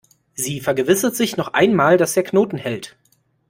[0.33, 2.97] Sie vergewissert sich noch einmal, dass der Knoten hält.